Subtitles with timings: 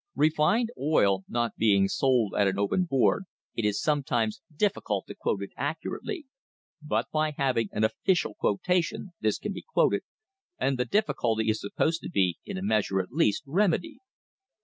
[0.15, 5.43] Refined oil not being sold at an open board, it is sometimes difficult to quote
[5.43, 6.25] it accurately,
[6.81, 10.01] but by having an' official quotation' this can be quoted,
[10.57, 13.99] and the difficulty is supposed to be, in a measure at least, remedied.